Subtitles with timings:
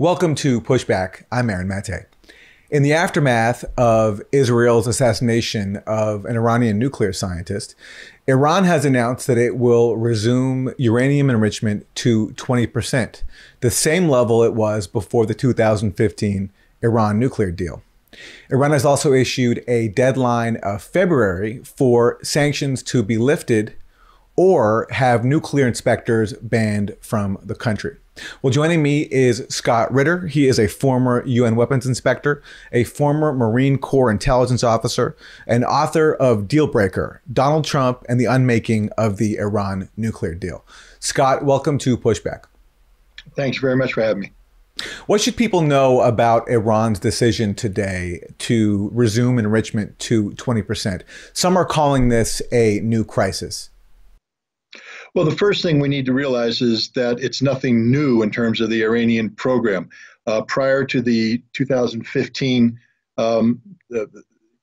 [0.00, 1.24] Welcome to Pushback.
[1.30, 2.06] I'm Aaron Mate.
[2.70, 7.74] In the aftermath of Israel's assassination of an Iranian nuclear scientist,
[8.26, 13.22] Iran has announced that it will resume uranium enrichment to 20%,
[13.60, 17.82] the same level it was before the 2015 Iran nuclear deal.
[18.48, 23.74] Iran has also issued a deadline of February for sanctions to be lifted
[24.34, 27.98] or have nuclear inspectors banned from the country.
[28.42, 30.26] Well, joining me is Scott Ritter.
[30.26, 35.16] He is a former UN weapons inspector, a former Marine Corps intelligence officer,
[35.46, 40.64] and author of Dealbreaker Donald Trump and the Unmaking of the Iran Nuclear Deal.
[40.98, 42.44] Scott, welcome to Pushback.
[43.34, 44.32] Thanks very much for having me.
[45.06, 51.02] What should people know about Iran's decision today to resume enrichment to 20%?
[51.32, 53.70] Some are calling this a new crisis.
[55.14, 58.60] Well, the first thing we need to realize is that it's nothing new in terms
[58.60, 59.88] of the Iranian program.
[60.26, 62.78] Uh, prior to the 2015
[63.16, 63.60] um,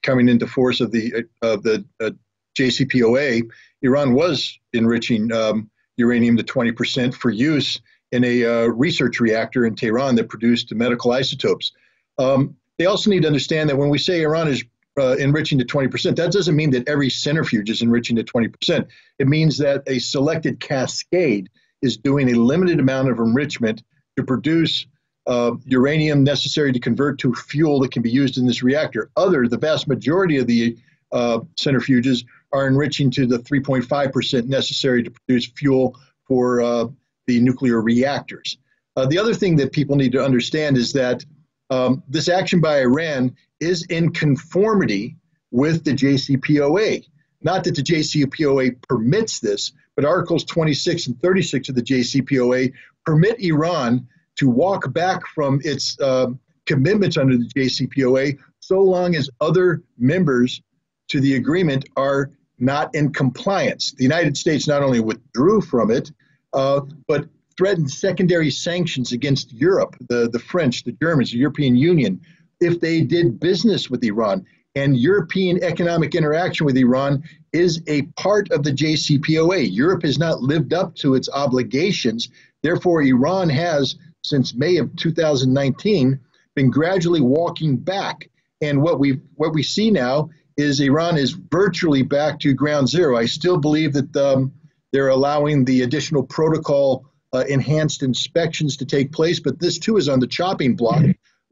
[0.04, 2.12] coming into force of the of the uh,
[2.58, 3.50] JCPOA,
[3.82, 7.82] Iran was enriching um, uranium to 20% for use
[8.12, 11.74] in a uh, research reactor in Tehran that produced medical isotopes.
[12.18, 14.64] Um, they also need to understand that when we say Iran is
[14.98, 16.16] uh, enriching to 20%.
[16.16, 18.88] That doesn't mean that every centrifuge is enriching to 20%.
[19.20, 21.50] It means that a selected cascade
[21.82, 23.84] is doing a limited amount of enrichment
[24.18, 24.88] to produce
[25.28, 29.12] uh, uranium necessary to convert to fuel that can be used in this reactor.
[29.18, 30.78] Other, the vast majority of the
[31.12, 36.86] uh, centrifuges are enriching to the 3.5% necessary to produce fuel for uh,
[37.28, 38.58] the nuclear reactors.
[38.96, 41.24] Uh, the other thing that people need to understand is that
[41.70, 45.16] um, this action by Iran is in conformity
[45.52, 47.06] with the JCPOA.
[47.42, 52.74] Not that the JCPOA permits this, but Articles 26 and 36 of the JCPOA
[53.06, 56.28] permit Iran to walk back from its uh,
[56.66, 60.62] commitments under the JCPOA so long as other members
[61.08, 63.94] to the agreement are not in compliance.
[63.94, 66.12] The United States not only withdrew from it,
[66.54, 72.22] uh, but threatened secondary sanctions against Europe, the, the French, the Germans, the European Union,
[72.60, 74.46] if they did business with Iran.
[74.76, 79.74] And European economic interaction with Iran is a part of the JCPOA.
[79.74, 82.30] Europe has not lived up to its obligations.
[82.62, 86.20] Therefore, Iran has, since May of 2019,
[86.56, 88.30] been gradually walking back.
[88.62, 93.18] And what we what we see now is Iran is virtually back to ground zero.
[93.18, 94.52] I still believe that um,
[94.92, 100.08] they're allowing the additional protocol uh, enhanced inspections to take place, but this too is
[100.10, 101.04] on the chopping block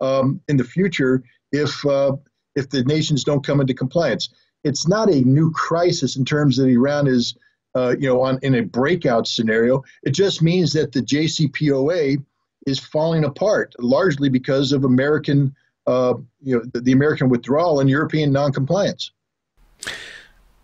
[0.02, 2.16] um, in the future if uh,
[2.56, 4.30] if the nations don't come into compliance.
[4.63, 7.36] It's not a new crisis in terms that Iran is,
[7.75, 9.84] uh, you know, on in a breakout scenario.
[10.03, 12.24] It just means that the JCPOA
[12.66, 15.53] is falling apart, largely because of American,
[15.86, 19.12] uh, you know, the, the American withdrawal and European noncompliance.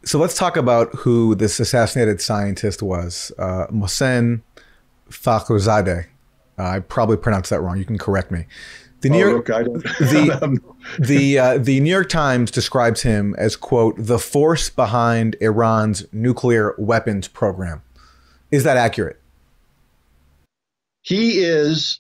[0.03, 4.41] So let's talk about who this assassinated scientist was, uh, Mohsen
[5.11, 6.05] Fakhrizadeh.
[6.57, 7.77] Uh, I probably pronounced that wrong.
[7.77, 8.45] You can correct me.
[9.01, 10.61] The New oh, York look, the
[10.99, 16.75] the uh, the New York Times describes him as quote the force behind Iran's nuclear
[16.77, 17.81] weapons program.
[18.51, 19.19] Is that accurate?
[21.01, 21.99] He is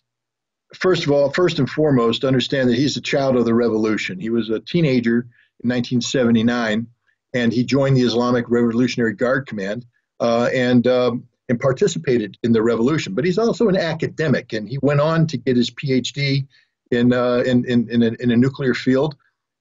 [0.73, 4.19] first of all, first and foremost, understand that he's a child of the revolution.
[4.19, 5.21] He was a teenager
[5.63, 6.87] in 1979,
[7.33, 9.85] and he joined the Islamic Revolutionary Guard Command
[10.19, 13.13] uh, and um, and participated in the revolution.
[13.13, 16.47] But he's also an academic, and he went on to get his PhD
[16.91, 19.17] in uh, in in in a, in a, nuclear field,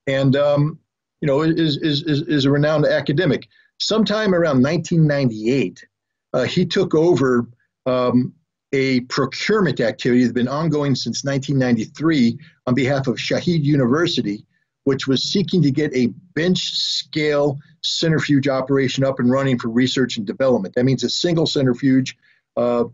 [0.06, 0.78] and um,
[1.20, 3.48] you know is, is is is a renowned academic.
[3.78, 5.84] Sometime around 1998,
[6.32, 7.48] uh, he took over
[7.86, 8.32] um,
[8.72, 14.46] a procurement activity that had been ongoing since 1993 on behalf of Sharif University,
[14.84, 20.16] which was seeking to get a bench scale centrifuge operation up and running for research
[20.16, 20.74] and development.
[20.74, 22.16] That means a single centrifuge.
[22.56, 22.84] Uh,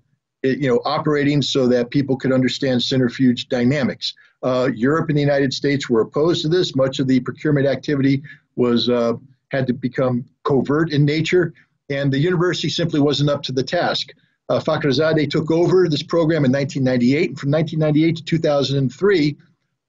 [0.42, 4.14] you know, operating so that people could understand centrifuge dynamics.
[4.42, 6.76] Uh, Europe and the United States were opposed to this.
[6.76, 8.22] Much of the procurement activity
[8.54, 9.14] was uh,
[9.50, 11.52] had to become covert in nature,
[11.90, 14.10] and the university simply wasn't up to the task.
[14.48, 19.36] Uh, Fakhrizadeh took over this program in 1998, and from 1998 to 2003,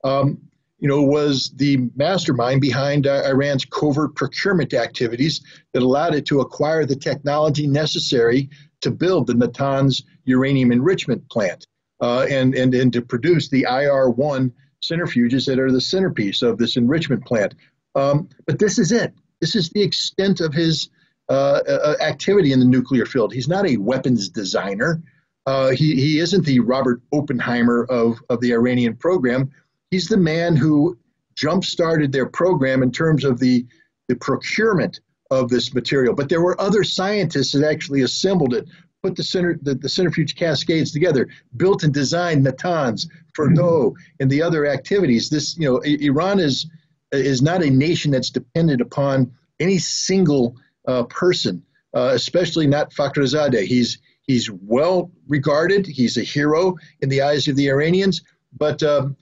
[0.04, 0.40] um,
[0.78, 5.40] you know, was the mastermind behind uh, Iran's covert procurement activities
[5.72, 8.48] that allowed it to acquire the technology necessary
[8.80, 11.66] to build the Natanz uranium enrichment plant
[12.00, 14.52] uh, and, and, and to produce the IR1
[14.82, 17.54] centrifuges that are the centerpiece of this enrichment plant.
[17.94, 19.12] Um, but this is it.
[19.40, 20.90] This is the extent of his
[21.28, 23.32] uh, uh, activity in the nuclear field.
[23.32, 25.02] He's not a weapons designer.
[25.46, 29.50] Uh, he, he isn't the Robert Oppenheimer of, of the Iranian program.
[29.90, 30.98] He's the man who
[31.34, 33.66] jump started their program in terms of the,
[34.08, 35.00] the procurement
[35.30, 36.14] of this material.
[36.14, 38.66] But there were other scientists that actually assembled it,
[39.02, 44.42] put the, center, the, the centrifuge cascades together, built and designed Natanz, Fordow, and the
[44.42, 45.30] other activities.
[45.30, 46.66] This, you know, Iran is
[47.10, 50.56] is not a nation that's dependent upon any single
[50.86, 51.62] uh, person,
[51.94, 53.64] uh, especially not Fakhrizadeh.
[53.64, 55.86] He's he's well regarded.
[55.86, 58.22] He's a hero in the eyes of the Iranians,
[58.56, 59.16] but um,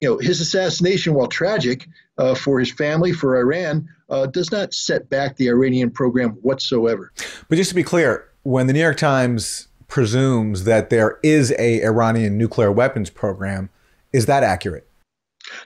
[0.00, 1.88] you know his assassination, while tragic
[2.18, 7.12] uh, for his family, for Iran, uh, does not set back the Iranian program whatsoever.
[7.48, 11.82] But just to be clear, when the New York Times presumes that there is a
[11.82, 13.68] Iranian nuclear weapons program,
[14.12, 14.86] is that accurate?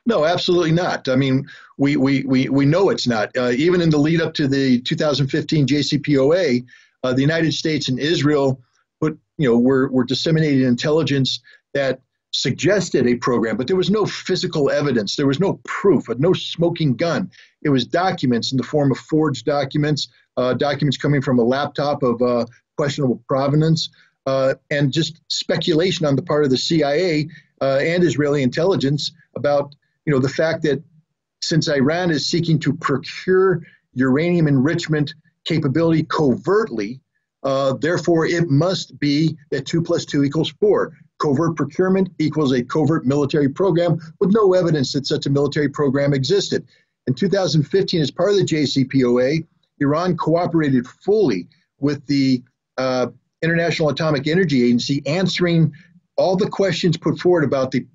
[0.07, 1.09] No, absolutely not.
[1.09, 1.47] I mean,
[1.79, 3.37] we we we, we know it's not.
[3.37, 6.65] Uh, even in the lead up to the 2015 JCPOA,
[7.03, 8.61] uh, the United States and Israel
[9.01, 11.41] put you know were were disseminating intelligence
[11.75, 12.01] that
[12.35, 15.15] suggested a program, but there was no physical evidence.
[15.15, 17.31] There was no proof, no smoking gun.
[17.63, 22.03] It was documents in the form of forged documents, uh, documents coming from a laptop
[22.03, 22.47] of uh,
[22.77, 23.89] questionable provenance,
[24.27, 27.29] uh, and just speculation on the part of the CIA
[27.61, 30.83] uh, and Israeli intelligence about you know the fact that
[31.41, 35.15] since Iran is seeking to procure uranium enrichment
[35.45, 37.01] capability covertly,
[37.45, 40.97] uh, therefore it must be that two plus two equals four.
[41.19, 46.13] Covert procurement equals a covert military program with no evidence that such a military program
[46.13, 46.67] existed.
[47.07, 49.47] In 2015, as part of the JCPOA,
[49.81, 52.43] Iran cooperated fully with the
[52.79, 53.09] uh,
[53.43, 55.73] International Atomic Energy Agency, answering
[56.17, 57.87] all the questions put forward about the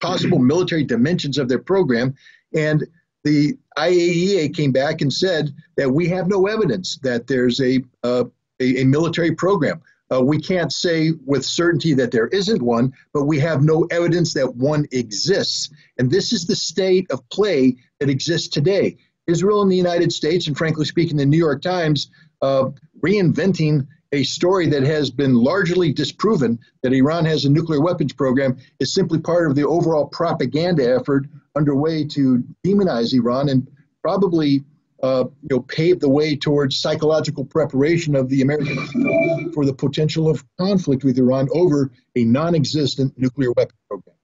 [0.00, 2.14] possible military dimensions of their program.
[2.54, 2.86] And
[3.24, 8.24] the IAEA came back and said that we have no evidence that there's a, uh,
[8.60, 9.80] a, a, military program.
[10.12, 14.32] Uh, we can't say with certainty that there isn't one, but we have no evidence
[14.34, 15.70] that one exists.
[15.98, 18.96] And this is the state of play that exists today.
[19.26, 22.10] Israel and the United States, and frankly speaking, the New York Times,
[22.40, 22.70] uh,
[23.00, 28.56] reinventing a story that has been largely disproven that Iran has a nuclear weapons program
[28.80, 33.68] is simply part of the overall propaganda effort underway to demonize Iran and
[34.02, 34.64] probably
[35.02, 39.72] uh, you know pave the way towards psychological preparation of the American people for the
[39.72, 44.16] potential of conflict with Iran over a non-existent nuclear weapon program.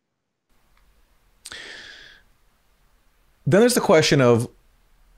[3.46, 4.48] Then there's the question of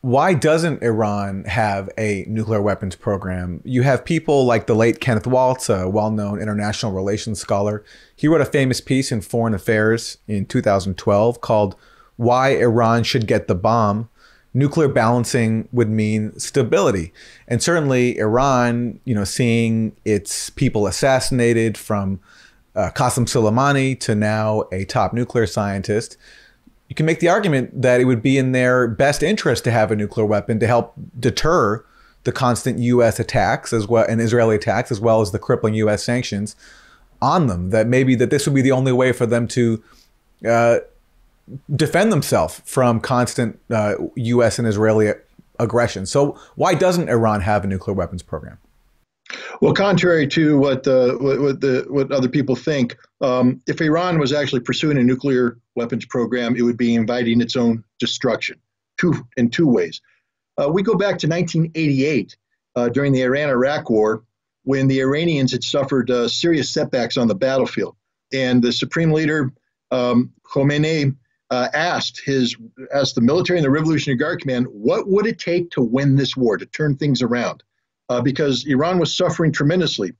[0.06, 3.60] why doesn't Iran have a nuclear weapons program?
[3.64, 7.82] You have people like the late Kenneth Waltz, a well known international relations scholar.
[8.14, 11.76] He wrote a famous piece in Foreign Affairs in 2012 called
[12.16, 14.08] Why Iran Should Get the Bomb.
[14.56, 17.12] Nuclear balancing would mean stability.
[17.46, 22.20] And certainly, Iran, you know, seeing its people assassinated from
[22.74, 26.16] uh, Qasem Soleimani to now a top nuclear scientist
[26.88, 29.90] you can make the argument that it would be in their best interest to have
[29.90, 31.84] a nuclear weapon to help deter
[32.24, 33.18] the constant U.S.
[33.18, 36.04] attacks as well and Israeli attacks as well as the crippling U.S.
[36.04, 36.54] sanctions
[37.20, 37.70] on them.
[37.70, 39.82] That maybe that this would be the only way for them to
[40.48, 40.78] uh,
[41.74, 44.58] defend themselves from constant uh, U.S.
[44.58, 45.12] and Israeli
[45.58, 46.06] aggression.
[46.06, 48.58] So why doesn't Iran have a nuclear weapons program?
[49.60, 54.18] Well, contrary to what uh, what, what, the what other people think, um, if Iran
[54.18, 58.60] was actually pursuing a nuclear weapons program, it would be inviting its own destruction.
[58.98, 60.00] Two in two ways.
[60.58, 62.36] Uh, we go back to 1988
[62.76, 64.22] uh, during the Iran-Iraq War,
[64.62, 67.96] when the Iranians had suffered uh, serious setbacks on the battlefield,
[68.32, 69.52] and the supreme leader
[69.90, 71.14] um, Khomeini
[71.50, 72.56] uh, asked his
[72.94, 76.36] asked the military and the Revolutionary Guard Command, what would it take to win this
[76.36, 77.62] war, to turn things around?
[78.08, 80.12] uh, because Iran was suffering tremendously,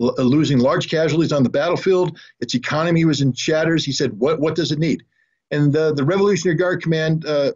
[0.00, 2.18] l- uh, losing large casualties on the battlefield.
[2.40, 3.84] Its economy was in shatters.
[3.84, 5.02] He said, "What what does it need?"
[5.50, 7.52] And the, the Revolutionary Guard Command uh,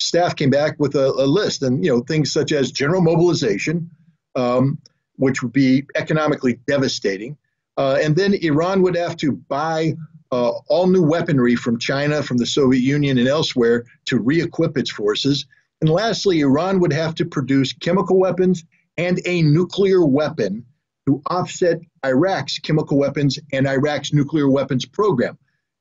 [0.00, 3.90] staff came back with a, a, list, and you know things such as general mobilization,
[4.34, 4.78] um,
[5.16, 7.36] which would be economically devastating,
[7.76, 9.94] uh, and then Iran would have to buy
[10.32, 14.90] uh, all new weaponry from China, from the Soviet Union, and elsewhere to re-equip its
[14.90, 15.46] forces.
[15.80, 18.64] And lastly, Iran would have to produce chemical weapons
[18.96, 20.64] and a nuclear weapon
[21.06, 25.36] to offset Iraq's chemical weapons and Iraq's nuclear weapons program.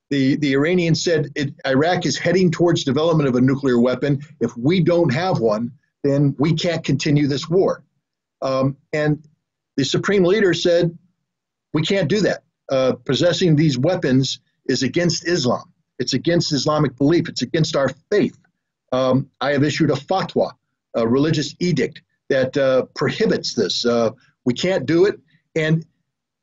[0.10, 4.20] The, the Iranians said it, Iraq is heading towards development of a nuclear weapon.
[4.42, 5.72] If we don't have one,
[6.04, 7.84] then we can't continue this war.
[8.42, 9.24] Um, and
[9.78, 10.98] the supreme leader said,
[11.74, 12.44] we can't do that.
[12.72, 15.74] Uh, possessing these weapons is against Islam.
[16.00, 17.30] It's against Islamic belief.
[17.30, 18.38] It's against our faith
[18.92, 20.52] um, I have issued a fatwa,
[20.96, 23.86] a religious edict that uh, prohibits this.
[23.86, 24.12] Uh,
[24.46, 25.20] we can't do it.
[25.56, 25.86] And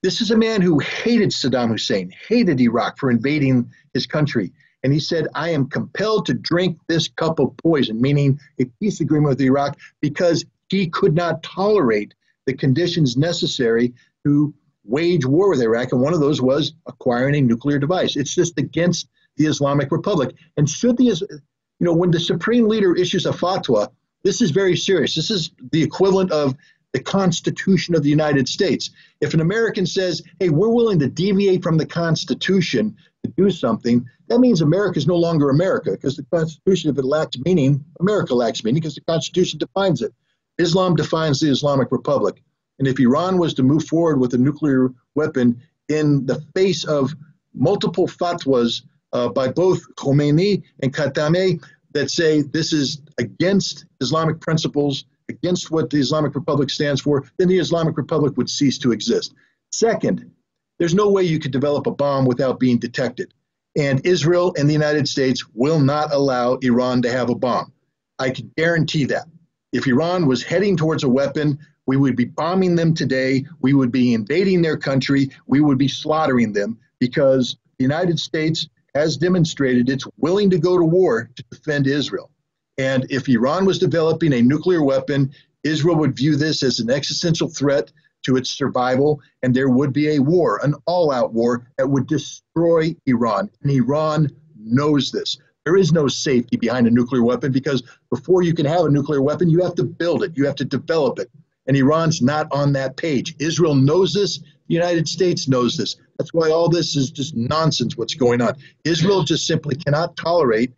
[0.02, 4.52] This is a man who hated Saddam Hussein, hated Iraq for invading his country.
[4.85, 9.00] And he said, I am compelled to drink this cup of poison, meaning a peace
[9.00, 12.14] agreement with Iraq, because he could not tolerate
[12.47, 13.92] the conditions necessary
[14.25, 14.54] to
[14.88, 15.92] wage war with Iraq.
[15.92, 18.16] And one of those was acquiring a nuclear device.
[18.16, 20.35] It's just against the Islamic Republic.
[20.57, 23.88] And should the, you know, when the supreme leader issues a fatwa,
[24.25, 25.14] this is very serious.
[25.14, 26.57] This is the equivalent of
[26.92, 28.90] the Constitution of the United States.
[29.21, 34.07] If an American says, hey, we're willing to deviate from the Constitution to do something,
[34.28, 38.35] that means America is no longer America because the Constitution, if it lacks meaning, America
[38.35, 40.12] lacks meaning because the Constitution defines it.
[40.59, 42.42] Islam defines the Islamic Republic.
[42.78, 47.14] And if Iran was to move forward with a nuclear weapon in the face of
[47.54, 48.82] multiple fatwas
[49.12, 55.90] uh, by both Khomeini and Khamenei that say this is against Islamic principles against what
[55.90, 59.35] the Islamic Republic stands for, then the Islamic Republic would cease to exist.
[59.73, 60.30] Second,
[60.78, 63.35] there's no way you could develop a bomb without being detected.
[63.76, 67.73] And Israel and the United States will not allow Iran to have a bomb.
[68.18, 69.26] I can guarantee that.
[69.73, 71.58] If Iran was heading towards a weapon,
[71.88, 73.47] we would be bombing them today.
[73.61, 75.30] We would be invading their country.
[75.47, 80.76] We would be slaughtering them because the United States has demonstrated it's willing to go
[80.76, 82.30] to war to defend Israel.
[82.76, 85.33] And if Iran was developing a nuclear weapon,
[85.64, 87.90] Israel would view this as an existential threat
[88.26, 92.07] to its survival, and there would be a war, an all out war that would
[92.07, 93.49] destroy Iran.
[93.62, 94.28] And Iran
[94.59, 95.38] knows this.
[95.64, 99.23] There is no safety behind a nuclear weapon because before you can have a nuclear
[99.23, 101.30] weapon, you have to build it, you have to develop it.
[101.68, 103.37] And Iran's not on that page.
[103.38, 105.96] Israel knows this, the United States knows this.
[106.18, 108.56] That's why all this is just nonsense what's going on.
[108.84, 110.72] Israel just simply cannot tolerate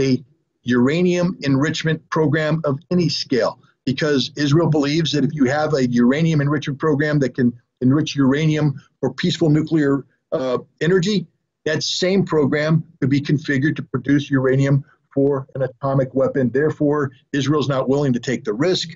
[0.00, 0.22] a
[0.62, 6.40] uranium enrichment program of any scale because Israel believes that if you have a uranium
[6.40, 11.26] enrichment program that can enrich uranium for peaceful nuclear uh, energy,
[11.64, 16.50] that same program could be configured to produce uranium for an atomic weapon.
[16.50, 18.90] Therefore, Israel's not willing to take the risk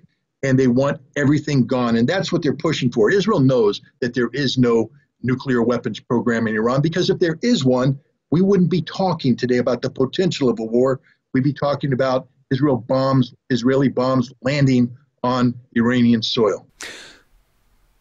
[0.45, 1.97] and they want everything gone.
[1.97, 3.11] And that's what they're pushing for.
[3.11, 4.91] Israel knows that there is no
[5.23, 7.99] nuclear weapons program in Iran because if there is one,
[8.31, 11.01] we wouldn't be talking today about the potential of a war
[11.33, 16.67] we'd be talking about Israel bombs, Israeli bombs landing on Iranian soil.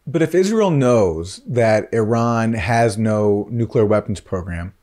[0.06, 4.74] But if Israel knows that Iran has no nuclear weapons program,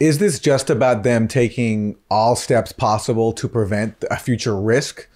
[0.00, 5.08] is this just about them taking all steps possible to prevent a future risk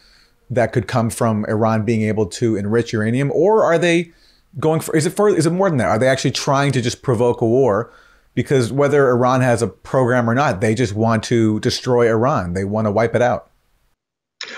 [0.51, 4.13] that could come from Iran being able to enrich uranium, or are they
[4.59, 4.97] going for?
[4.97, 5.29] Is it for?
[5.29, 5.89] Is it more than that?
[5.89, 7.93] Are they actually trying to just provoke a war
[8.35, 12.53] because whether Iran has a program or not, they just want to destroy Iran.
[12.53, 13.51] They want to wipe it out.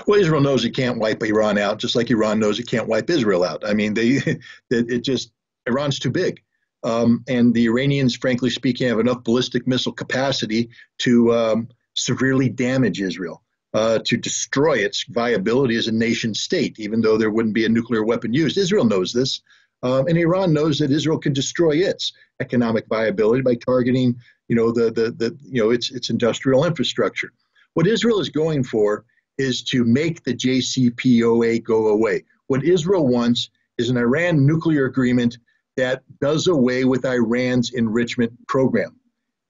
[0.06, 3.08] Well, Israel knows it can't wipe Iran out, just like Iran knows it can't wipe
[3.08, 3.62] Israel out.
[3.66, 4.20] I mean, they
[4.70, 5.30] it just
[5.66, 6.42] Iran's too big,
[6.82, 13.00] um, and the Iranians, frankly speaking, have enough ballistic missile capacity to um, severely damage
[13.00, 13.42] Israel.
[13.76, 17.68] Uh, to destroy its viability as a nation state, even though there wouldn't be a
[17.68, 18.56] nuclear weapon used.
[18.56, 19.42] Israel knows this.
[19.82, 24.16] Um, and Iran knows that Israel can destroy its economic viability by targeting,
[24.48, 27.34] you know, the, the, the you know, its, its industrial infrastructure.
[27.74, 29.04] What Israel is going for
[29.36, 32.24] is to make the JCPOA go away.
[32.46, 35.36] What Israel wants is an Iran nuclear agreement
[35.76, 38.96] that does away with Iran's enrichment program.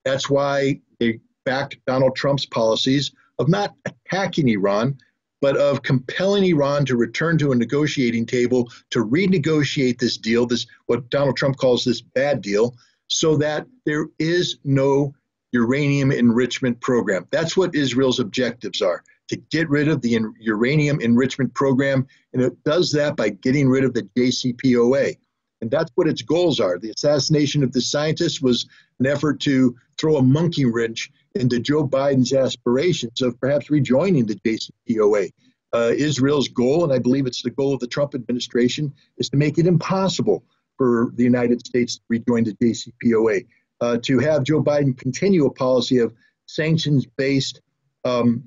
[0.05, 4.99] That's why they backed Donald Trump's policies of not attacking Iran,
[5.41, 10.67] but of compelling Iran to return to a negotiating table to renegotiate this deal, this
[10.87, 12.75] what Donald Trump calls this bad deal,
[13.09, 15.15] so that there is no
[15.53, 17.27] uranium enrichment program.
[17.31, 22.53] That's what Israel's objectives are to get rid of the uranium enrichment program, and it
[22.65, 25.17] does that by getting rid of the JCPOA.
[25.61, 26.79] And that's what its goals are.
[26.79, 28.69] The assassination of the scientist was
[29.01, 34.37] an effort to throw a monkey wrench into Joe Biden's aspirations of perhaps rejoining the
[34.37, 35.31] JCPOA.
[35.73, 39.37] Uh, Israel's goal, and I believe it's the goal of the Trump administration, is to
[39.37, 40.45] make it impossible
[40.79, 43.47] for the United States to rejoin the JCPOA.
[43.81, 46.15] Uh, to have Joe Biden continue a policy of
[46.47, 47.61] sanctions based
[48.05, 48.45] um,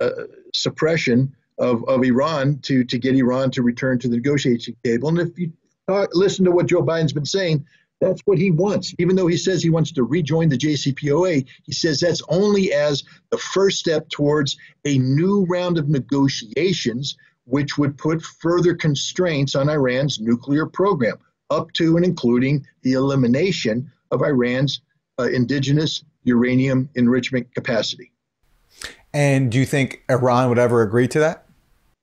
[0.00, 0.10] uh,
[0.54, 5.10] suppression of, of Iran to, to get Iran to return to the negotiating table.
[5.10, 5.52] And if you
[5.86, 7.66] talk, listen to what Joe Biden's been saying,
[8.00, 8.94] that's what he wants.
[8.98, 13.04] Even though he says he wants to rejoin the JCPOA, he says that's only as
[13.30, 19.68] the first step towards a new round of negotiations, which would put further constraints on
[19.68, 21.18] Iran's nuclear program,
[21.50, 24.80] up to and including the elimination of Iran's
[25.18, 28.12] uh, indigenous uranium enrichment capacity.
[29.12, 31.46] And do you think Iran would ever agree to that?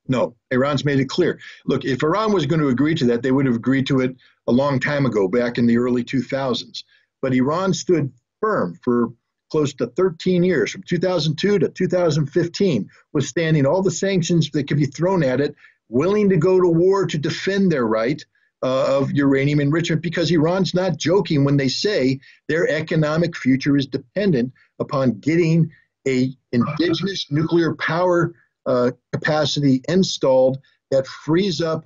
[0.09, 1.39] No, Iran's made it clear.
[1.65, 4.15] Look, if Iran was going to agree to that, they would have agreed to it
[4.47, 6.83] a long time ago, back in the early 2000s.
[7.21, 9.13] But Iran stood firm for
[9.51, 14.85] close to 13 years, from 2002 to 2015, withstanding all the sanctions that could be
[14.85, 15.55] thrown at it,
[15.89, 18.23] willing to go to war to defend their right
[18.63, 23.85] uh, of uranium enrichment because Iran's not joking when they say their economic future is
[23.85, 25.71] dependent upon getting
[26.07, 28.33] a indigenous nuclear power
[28.65, 30.57] uh, capacity installed
[30.89, 31.85] that frees up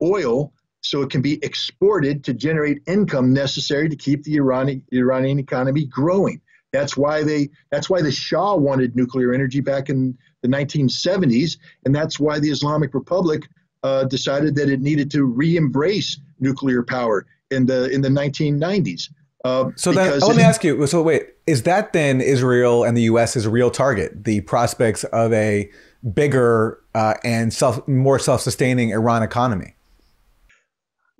[0.00, 5.38] oil so it can be exported to generate income necessary to keep the Iranian, Iranian
[5.38, 6.40] economy growing.
[6.72, 11.94] That's why they that's why the Shah wanted nuclear energy back in the 1970s, and
[11.94, 13.42] that's why the Islamic Republic
[13.82, 19.10] uh, decided that it needed to re-embrace nuclear power in the in the 1990s.
[19.44, 20.86] Uh, so then, let me ask you.
[20.86, 23.36] So wait, is that then Israel and the U.S.
[23.36, 24.24] is a real target?
[24.24, 25.70] The prospects of a
[26.14, 29.74] bigger uh, and self more self-sustaining Iran economy?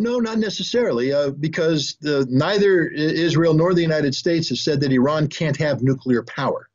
[0.02, 4.90] No, not necessarily, uh, because the, neither Israel nor the United States has said that
[4.90, 6.68] Iran can't have nuclear power.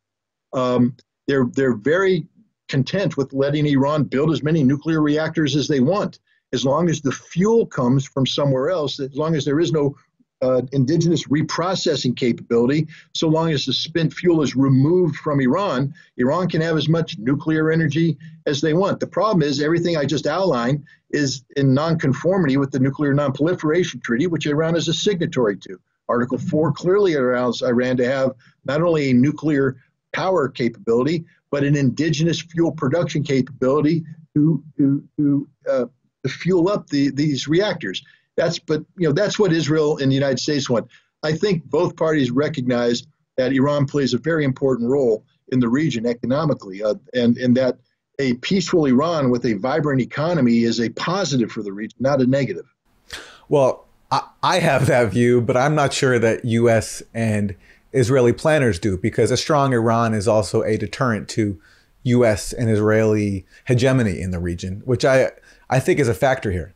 [0.53, 0.95] Um,
[1.27, 2.25] they're they're very
[2.69, 6.19] content with letting Iran build as many nuclear reactors as they want,
[6.53, 9.93] as long as the fuel comes from somewhere else, as long as there is no
[10.41, 16.47] uh, indigenous reprocessing capability, so long as the spent fuel is removed from Iran, Iran
[16.47, 18.99] can have as much nuclear energy as they want.
[18.99, 24.27] The problem is everything I just outlined is in nonconformity with the Nuclear Nonproliferation Treaty,
[24.27, 25.79] which Iran is a signatory to.
[26.09, 28.31] Article 4 clearly allows Iran to have
[28.65, 29.77] not only a nuclear
[30.13, 34.03] power capability, but an indigenous fuel production capability
[34.35, 35.85] to, to, to, uh,
[36.27, 38.03] fuel up the, these reactors.
[38.37, 40.87] That's but you know that's what Israel and the United States want.
[41.23, 46.05] I think both parties recognize that Iran plays a very important role in the region
[46.05, 47.79] economically, uh, and and that
[48.19, 52.25] a peaceful Iran with a vibrant economy is a positive for the region, not a
[52.25, 52.65] negative.
[53.49, 57.03] Well, I, I have that view, but I'm not sure that U.S.
[57.13, 57.55] and
[57.91, 61.59] Israeli planners do, because a strong Iran is also a deterrent to
[62.03, 62.53] U.S.
[62.53, 65.31] and Israeli hegemony in the region, which I
[65.69, 66.73] I think is a factor here.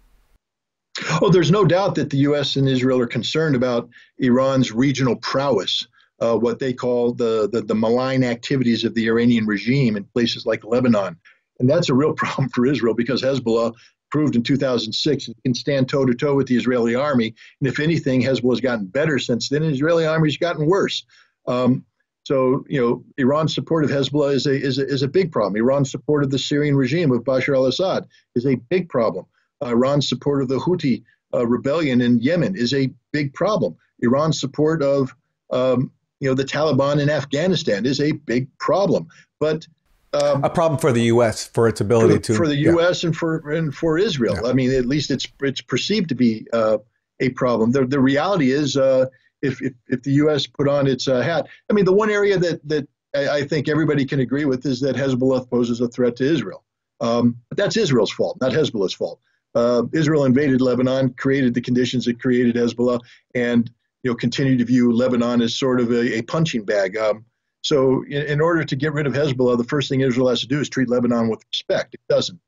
[1.22, 2.56] Oh, there's no doubt that the U.S.
[2.56, 5.88] and Israel are concerned about Iran's regional prowess,
[6.20, 10.46] uh, what they call the, the, the malign activities of the Iranian regime in places
[10.46, 11.18] like Lebanon.
[11.60, 13.74] And that's a real problem for Israel because Hezbollah
[14.12, 17.34] proved in 2006 it can stand toe to toe with the Israeli army.
[17.62, 20.66] And if anything, Hezbollah has gotten better since then, and the Israeli army has gotten
[20.66, 21.06] worse.
[21.48, 21.86] Um,
[22.24, 25.56] so, you know, Iran's support of Hezbollah is a, is, a, is a big problem.
[25.56, 29.26] Iran's support of the Syrian regime of Bashar al Assad is a big problem.
[29.62, 33.76] Iran's support of the Houthi uh, rebellion in Yemen is a big problem.
[34.00, 35.14] Iran's support of
[35.52, 39.08] um, you know the Taliban in Afghanistan is a big problem.
[39.40, 39.68] But
[40.14, 41.48] um, a problem for the U.S.
[41.48, 43.04] for its ability for, to for the U.S.
[43.04, 44.36] and for and for Israel.
[44.44, 44.50] Yeah.
[44.50, 46.78] I mean, at least it's it's perceived to be uh,
[47.20, 47.72] a problem.
[47.72, 49.06] The the reality is, uh,
[49.42, 50.48] if, if if the U.S.
[50.48, 53.70] put on its uh, hat, I mean, the one area that that I, I, think
[53.70, 56.64] everybody can agree with is that Hezbollah poses a threat to Israel.
[57.00, 59.20] Um, but that's Israel's fault, not Hezbollah's fault
[59.56, 63.00] uh, Israel invaded Lebanon, created the conditions that created Hezbollah,
[63.36, 63.70] and
[64.04, 66.98] you know continue to view Lebanon as sort of a, a punching bag.
[66.98, 67.26] Um,
[67.64, 70.48] so, in, in, order to get rid of Hezbollah, the first thing Israel has to
[70.48, 71.94] do is treat Lebanon with respect.
[71.94, 72.40] It doesn't.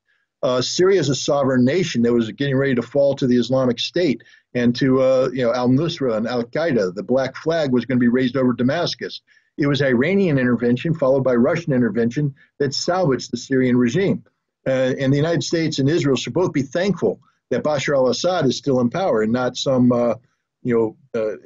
[0.42, 3.78] Uh, Syria is a sovereign nation that was getting ready to fall to the Islamic
[3.78, 4.22] State
[4.54, 6.94] and to uh, you know Al Nusra and Al Qaeda.
[6.94, 9.22] The black flag was going to be raised over Damascus.
[9.56, 14.24] It was Iranian intervention followed by Russian intervention that salvaged the Syrian regime.
[14.66, 18.56] Uh, and the United States and Israel should both be thankful that Bashar al-Assad is
[18.56, 20.14] still in power and not some, uh,
[20.62, 21.36] you know, uh,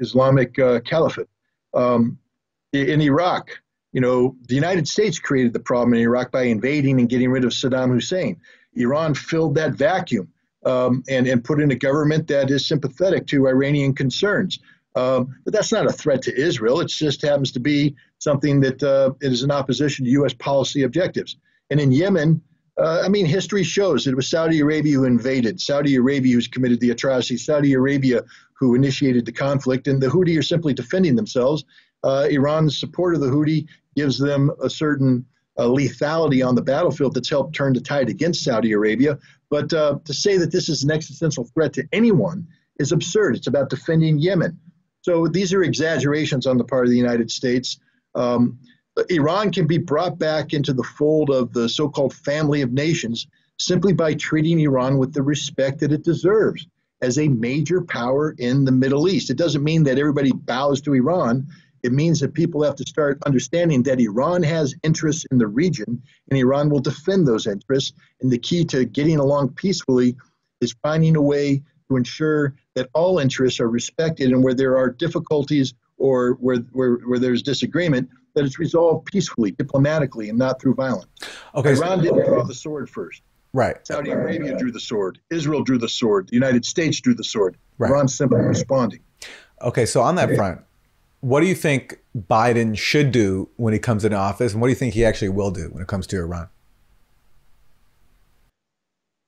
[0.00, 1.28] Islamic uh, caliphate.
[1.74, 2.18] Um,
[2.72, 3.50] in Iraq,
[3.92, 7.44] you know, the United States created the problem in Iraq by invading and getting rid
[7.44, 8.40] of Saddam Hussein.
[8.74, 10.28] Iran filled that vacuum
[10.66, 14.58] um, and, and put in a government that is sympathetic to Iranian concerns.
[14.94, 16.80] Um, but that's not a threat to Israel.
[16.80, 20.34] It just happens to be something that uh, is in opposition to U.S.
[20.34, 21.36] policy objectives.
[21.70, 22.42] And in Yemen,
[22.78, 26.80] uh, I mean, history shows it was Saudi Arabia who invaded, Saudi Arabia who's committed
[26.80, 28.22] the atrocity, Saudi Arabia
[28.54, 31.64] who initiated the conflict, and the Houthi are simply defending themselves.
[32.04, 35.24] Uh, Iran's support of the Houthi gives them a certain
[35.58, 39.18] uh, lethality on the battlefield that's helped turn the tide against Saudi Arabia.
[39.50, 42.46] But uh, to say that this is an existential threat to anyone
[42.78, 43.34] is absurd.
[43.34, 44.58] It's about defending Yemen.
[45.02, 47.78] So these are exaggerations on the part of the United States.
[48.14, 48.58] Um,
[49.08, 53.26] Iran can be brought back into the fold of the so called family of nations
[53.58, 56.66] simply by treating Iran with the respect that it deserves
[57.00, 59.30] as a major power in the Middle East.
[59.30, 61.46] It doesn't mean that everybody bows to Iran.
[61.82, 66.02] It means that people have to start understanding that Iran has interests in the region
[66.30, 67.92] and Iran will defend those interests.
[68.20, 70.16] And the key to getting along peacefully
[70.60, 74.90] is finding a way to ensure that all interests are respected and where there are
[74.90, 78.08] difficulties or where, where, where there's disagreement,
[78.38, 81.10] that it's resolved peacefully, diplomatically, and not through violence.
[81.54, 83.22] Okay, Iran so, didn't draw the sword first.
[83.52, 83.84] Right.
[83.86, 85.18] Saudi Arabia drew the sword.
[85.30, 86.28] Israel drew the sword.
[86.28, 87.56] The United States drew the sword.
[87.78, 87.90] Right.
[87.90, 89.00] Iran simply responding.
[89.62, 90.60] Okay, so on that front,
[91.20, 94.70] what do you think Biden should do when he comes into office, and what do
[94.70, 96.48] you think he actually will do when it comes to Iran?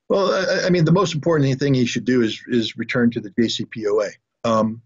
[0.08, 3.20] Well, I, I mean, the most important thing he should do is is return to
[3.20, 4.10] the JCPOA.
[4.44, 4.82] Um,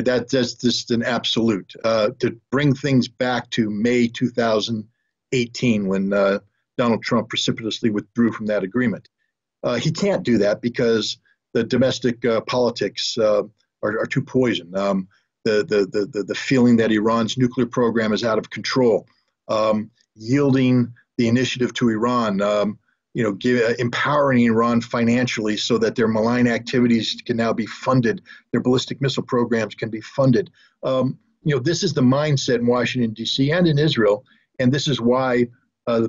[0.00, 6.38] that, that's just an absolute uh, to bring things back to May 2018 when uh,
[6.78, 9.08] Donald Trump precipitously withdrew from that agreement.
[9.62, 11.18] Uh, he can't do that because
[11.52, 13.42] the domestic uh, politics uh,
[13.82, 14.74] are, are, too poison.
[14.76, 15.08] Um,
[15.44, 19.06] the, the, the, the feeling that Iran's nuclear program is out of control,
[19.48, 22.78] um, yielding the initiative to Iran, um,
[23.14, 27.66] you know, give, uh, empowering Iran financially so that their malign activities can now be
[27.66, 28.22] funded,
[28.52, 30.50] their ballistic missile programs can be funded.
[30.82, 33.50] Um, you know, this is the mindset in Washington D.C.
[33.50, 34.24] and in Israel,
[34.58, 35.48] and this is why,
[35.86, 36.08] uh,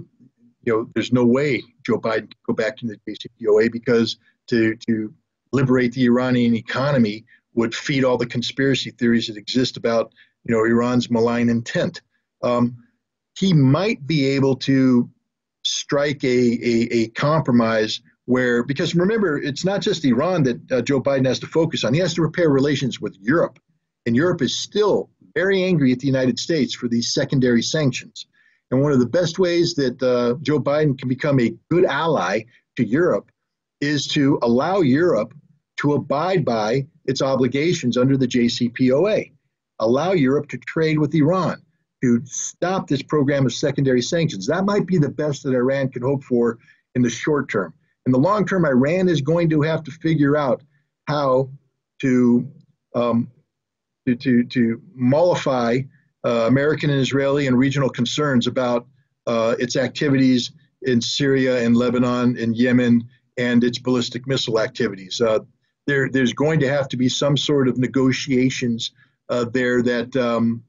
[0.63, 4.75] you know, there's no way Joe Biden can go back to the JCPOA because to
[4.87, 5.13] to
[5.51, 10.11] liberate the Iranian economy would feed all the conspiracy theories that exist about,
[10.43, 12.01] you know, Iran's malign intent.
[12.41, 12.77] Um,
[13.37, 15.09] he might be able to
[15.63, 21.01] strike a, a, a, compromise where, because remember, it's not just Iran that uh, Joe
[21.01, 21.93] Biden has to focus on.
[21.93, 23.59] He has to repair relations with Europe.
[24.05, 28.27] And Europe is still very angry at the United States for these secondary sanctions.
[28.71, 32.43] And one of the best ways that uh, Joe Biden can become a good ally
[32.77, 33.29] to Europe
[33.81, 35.33] is to allow Europe
[35.77, 39.31] to abide by its obligations under the JCPOA,
[39.79, 41.61] allow Europe to trade with Iran
[42.03, 44.45] to stop this program of secondary sanctions.
[44.45, 46.59] That might be the best that Iran can hope for
[46.95, 47.73] in the short term.
[48.05, 50.61] In the long term, Iran is going to have to figure out
[51.07, 51.49] how
[52.01, 52.45] to
[52.93, 53.31] um,
[54.05, 55.79] to, to, to mollify
[56.25, 58.85] uh, American and Israeli and regional concerns about
[59.25, 65.21] uh, its activities in Syria and Lebanon and Yemen and its ballistic missile activities.
[65.21, 65.39] Uh,
[65.87, 68.91] there, there's going to have to be some sort of negotiations
[69.29, 70.63] uh, there that um,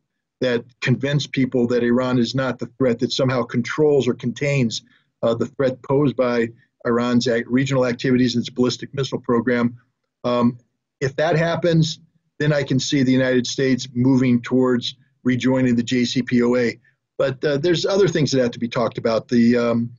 [0.45, 4.83] that convince people that Iran is not the threat that somehow controls or contains
[5.23, 6.49] uh, the threat posed by
[6.85, 9.79] Iran's regional activities and its ballistic missile program.
[10.23, 10.59] Um,
[11.01, 11.99] if that happens,
[12.39, 16.79] then I can see the United States moving towards rejoining the JCPOA.
[17.17, 19.29] But uh, there's other things that have to be talked about.
[19.29, 19.91] The um,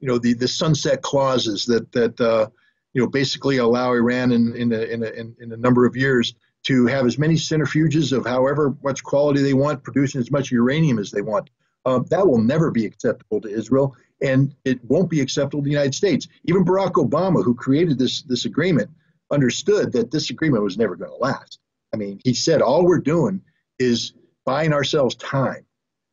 [0.00, 2.48] you know the the sunset clauses that that uh,
[2.94, 5.10] you know basically allow Iran in in a, in a,
[5.42, 9.54] in a number of years to have as many centrifuges of however much quality they
[9.54, 11.50] want, producing as much uranium as they want.
[11.86, 15.70] Um, that will never be acceptable to Israel, and it won't be acceptable to the
[15.70, 16.26] United States.
[16.44, 18.90] Even Barack Obama, who created this this agreement,
[19.30, 21.58] understood that this agreement was never going to last.
[21.92, 23.42] I mean, he said all we're doing
[23.78, 24.14] is
[24.46, 25.66] buying ourselves time.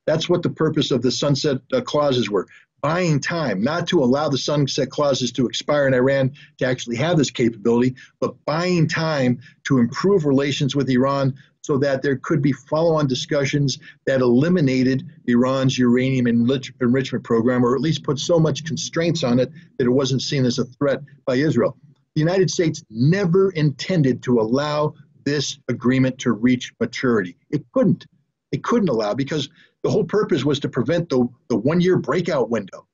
[0.06, 2.48] That's what the purpose of the sunset uh, clauses were
[2.82, 7.18] buying time, not to allow the sunset clauses to expire in Iran to actually have
[7.18, 12.52] this capability, but buying time to improve relations with Iran so that there could be
[12.52, 18.40] follow on discussions that eliminated Iran's uranium enrich- enrichment program, or at least put so
[18.40, 21.78] much constraints on it that it wasn't seen as a threat by Israel.
[22.16, 27.38] The United States never intended to allow this agreement to reach maturity.
[27.52, 28.06] It couldn't.
[28.52, 29.50] It couldn't allow because
[29.84, 32.88] the whole purpose was to prevent the, the one year breakout window.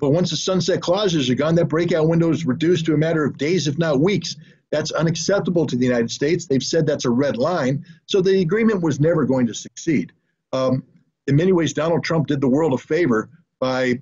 [0.00, 3.24] But once the sunset clauses are gone, that breakout window is reduced to a matter
[3.24, 4.36] of days, if not weeks.
[4.70, 6.46] That's unacceptable to the United States.
[6.46, 7.84] They've said that's a red line.
[8.06, 10.12] So the agreement was never going to succeed.
[10.52, 10.82] Um,
[11.26, 13.28] in many ways, Donald Trump did the world a favor
[13.60, 14.00] by, you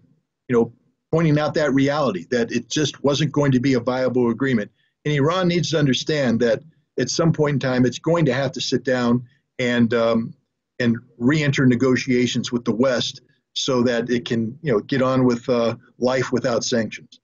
[0.49, 0.73] know,
[1.11, 4.71] pointing out that reality that it just wasn't going to be a viable agreement.
[5.05, 6.63] And Iran needs to understand that
[6.99, 9.27] at some point in time, it's going to have to sit down
[9.59, 10.35] and um,
[10.81, 13.21] and re-enter negotiations with the West
[13.53, 17.21] so that it can, you know, get on with uh, life without sanctions.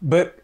[0.00, 0.42] But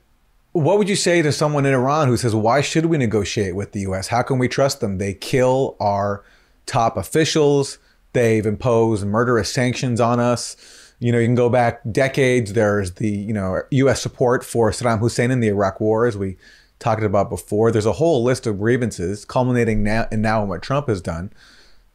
[0.53, 3.73] what would you say to someone in Iran who says, "Why should we negotiate with
[3.73, 4.09] the U.S.?
[4.09, 4.99] How can we trust them?
[4.99, 6.25] They kill our
[6.67, 7.79] top officials.
[8.13, 10.57] They've imposed murderous sanctions on us."
[11.01, 12.53] You know, you can go back decades.
[12.53, 14.01] There's the you know U.S.
[14.01, 16.37] support for Saddam Hussein in the Iraq War, as we
[16.79, 17.71] talked about before.
[17.71, 21.33] There's a whole list of grievances, culminating now in now what Trump has done.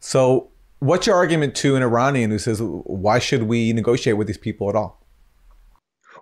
[0.00, 4.38] So, what's your argument to an Iranian who says, why should we negotiate with these
[4.38, 5.06] people at all?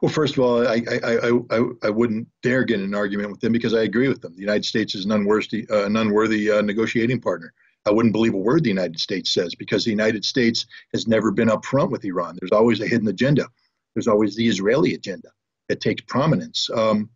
[0.03, 3.41] Well, first of all, I, I, I, I, wouldn't dare get in an argument with
[3.41, 4.33] them because I agree with them.
[4.35, 7.53] The United States is an unworthy, uh, an unworthy uh, negotiating partner.
[7.85, 11.33] I wouldn't believe a word the United States says because the United States has never
[11.33, 12.37] been upfront with Iran.
[12.39, 13.49] There's always a hidden agenda.
[13.95, 15.31] There's always the Israeli agenda
[15.69, 16.69] that takes prominence.
[16.75, 17.11] Um,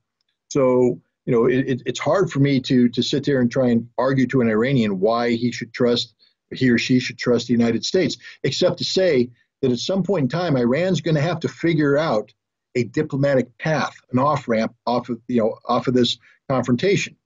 [0.49, 3.89] so you know, it, it's hard for me to to sit there and try and
[3.97, 6.15] argue to an Iranian why he should trust
[6.53, 10.25] he or she should trust the United States, except to say that at some point
[10.25, 12.33] in time, Iran's going to have to figure out
[12.75, 17.17] a diplomatic path, an off ramp off of you know off of this confrontation.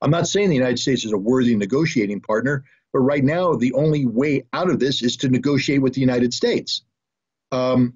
[0.00, 3.72] I'm not saying the United States is a worthy negotiating partner, but right now the
[3.72, 6.82] only way out of this is to negotiate with the United States.
[7.50, 7.94] Um,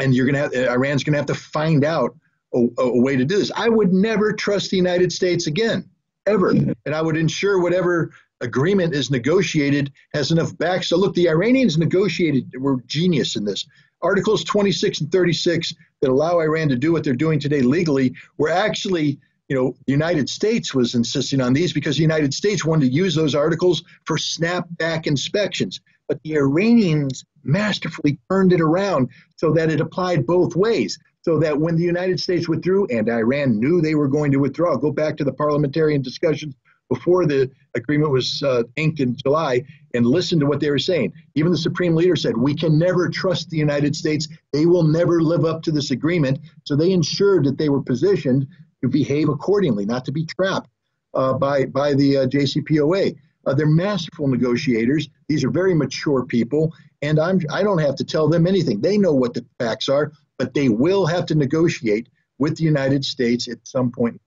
[0.00, 2.16] and you're going to have Iran's going to have to find out
[2.54, 3.50] a, a, way to do this.
[3.54, 5.88] I would never trust the United States again,
[6.26, 8.12] ever, and I would ensure whatever
[8.44, 10.84] agreement is negotiated has enough back.
[10.84, 13.66] So look, the Iranians negotiated were genius in this.
[14.02, 18.50] Articles 26 and 36 that allow Iran to do what they're doing today legally were
[18.50, 22.86] actually you know, the United States was insisting on these because the United States wanted
[22.86, 25.80] to use those articles for snapback inspections.
[26.08, 30.98] But the Iranians masterfully turned it around so that it applied both ways.
[31.22, 34.76] So that when the United States withdrew and Iran knew they were going to withdraw,
[34.76, 36.54] go back to the parliamentarian discussions
[36.88, 39.62] before the agreement was uh, inked in July
[39.94, 41.12] and listen to what they were saying.
[41.34, 44.28] Even the supreme leader said, We can never trust the United States.
[44.52, 46.40] They will never live up to this agreement.
[46.64, 48.46] So they ensured that they were positioned
[48.82, 50.68] to behave accordingly, not to be trapped
[51.14, 53.16] uh, by, by the uh, JCPOA.
[53.46, 55.08] Uh, they're masterful negotiators.
[55.28, 58.80] These are very mature people, and I'm, I don't have to tell them anything.
[58.80, 62.08] They know what the facts are, but they will have to negotiate
[62.38, 64.20] with the United States at some point.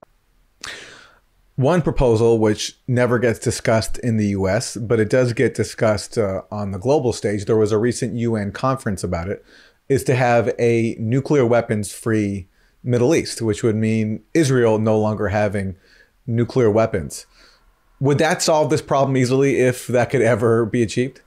[1.57, 6.43] One proposal, which never gets discussed in the US, but it does get discussed uh,
[6.51, 9.43] on the global stage, there was a recent UN conference about it,
[9.89, 12.47] is to have a nuclear weapons free
[12.83, 15.75] Middle East, which would mean Israel no longer having
[16.27, 17.25] nuclear weapons.
[17.99, 21.21] Would that solve this problem easily if that could ever be achieved?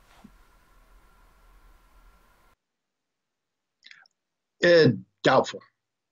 [4.64, 4.90] Uh,
[5.24, 5.60] doubtful.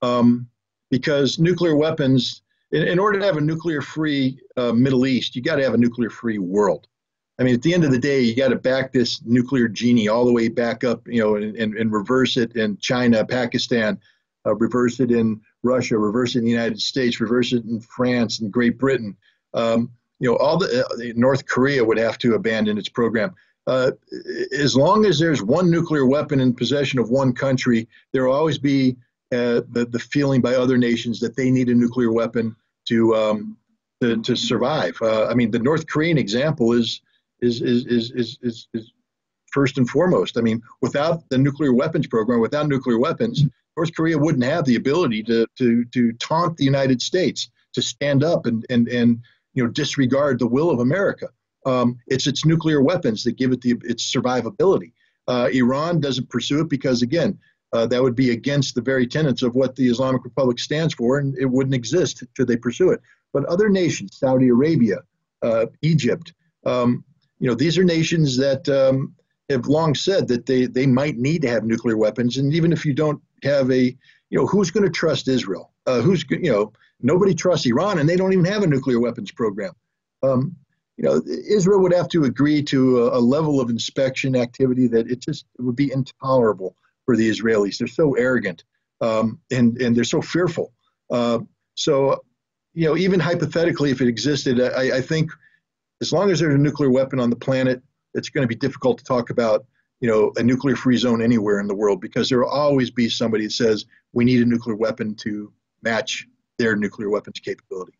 [0.02, 0.48] Um,
[0.90, 5.42] because nuclear weapons, in, in, order to have a nuclear free uh, Middle East, you
[5.42, 6.87] got to have a nuclear free world.
[7.38, 10.09] I mean, at the end of the day, you got to back this nuclear genie
[10.09, 13.98] all the way back up, you know, and, and, and reverse it in China, Pakistan,
[14.44, 18.40] uh, reverse it in Russia, reverse it in the United States, reverse it in France
[18.40, 19.16] and Great Britain.
[19.54, 23.35] Um, you know, all the uh, North Korea would have to abandon its program.
[23.68, 23.92] Uh,
[24.59, 28.59] as long as there's one nuclear weapon in possession of one country, there will always
[28.59, 28.96] be
[29.33, 32.57] uh, the, the feeling by other nations that they need a nuclear weapon
[32.88, 33.57] to um,
[34.01, 34.97] to, to, survive.
[35.03, 37.03] Uh, I mean, the North Korean example is
[37.41, 38.93] is, is is is is is
[39.53, 40.38] first and foremost.
[40.38, 43.45] I mean, without the nuclear weapons program, without nuclear weapons,
[43.77, 48.25] North Korea wouldn't have the ability to to to taunt the United States, to stand
[48.25, 49.21] up and and and
[49.55, 51.29] you know disregard the will of America.
[51.67, 54.93] Um, it's its nuclear weapons that give it the its survivability.
[55.27, 57.38] Uh, Iran doesn't pursue it because again,
[57.72, 61.18] uh, that would be against the very tenets of what the Islamic Republic stands for,
[61.18, 63.00] and it wouldn't exist should they pursue it.
[63.33, 64.98] But other nations, Saudi Arabia,
[65.42, 66.33] uh, Egypt,
[66.64, 67.04] um,
[67.38, 69.14] you know, these are nations that um,
[69.50, 72.37] have long said that they, they might need to have nuclear weapons.
[72.37, 73.85] And even if you don't have a,
[74.31, 75.72] you know, who's going to trust Israel?
[75.87, 79.31] Uh, who's, you know, nobody trusts Iran, and they don't even have a nuclear weapons
[79.31, 79.72] program.
[80.22, 80.57] Um,
[80.96, 85.09] you know, Israel would have to agree to a, a, level of inspection activity that
[85.09, 86.74] it just it would be intolerable
[87.09, 87.79] for the Israelis.
[87.79, 88.64] They're so arrogant
[89.01, 90.75] um, and and they're so fearful.
[91.11, 91.38] Uh,
[91.75, 92.23] so,
[92.75, 95.31] you know, even hypothetically, if it existed, I, I think
[96.03, 98.99] as long as there's a nuclear weapon on the planet, it's going to be difficult
[98.99, 99.64] to talk about
[100.01, 103.09] you know, a nuclear free zone anywhere in the world because there will always be
[103.09, 106.27] somebody that says we need a nuclear weapon to match
[106.59, 107.98] their nuclear weapons capability.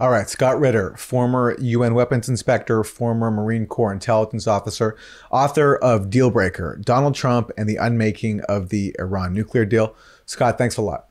[0.00, 4.96] All right, Scott Ritter, former UN weapons inspector, former Marine Corps intelligence officer,
[5.30, 9.94] author of Dealbreaker Donald Trump and the Unmaking of the Iran Nuclear Deal.
[10.26, 11.08] Scott, thanks a lot.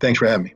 [0.00, 0.54] Thanks for having me.